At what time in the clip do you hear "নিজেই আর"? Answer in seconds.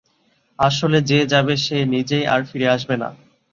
1.93-2.41